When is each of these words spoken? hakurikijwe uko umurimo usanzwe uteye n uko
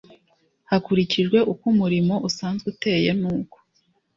hakurikijwe 0.69 1.37
uko 1.51 1.63
umurimo 1.73 2.15
usanzwe 2.27 2.65
uteye 2.73 3.11
n 3.21 3.23
uko 3.35 3.57